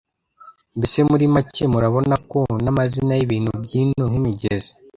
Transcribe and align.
Mbese 0.77 0.99
muri 1.09 1.25
make 1.33 1.63
murabona 1.73 2.15
ko 2.31 2.39
n’amazina 2.63 3.13
y’ibintu 3.19 3.51
by’ino 3.63 4.03
nk’imigezi 4.09 4.71